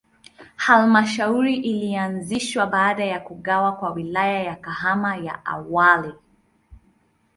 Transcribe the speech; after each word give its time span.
Halmashauri 0.55 1.55
ilianzishwa 1.55 2.65
baada 2.67 3.05
ya 3.05 3.19
kugawa 3.19 3.71
kwa 3.77 3.89
Wilaya 3.91 4.43
ya 4.43 4.55
Kahama 4.55 5.15
ya 5.17 5.45
awali. 5.45 6.13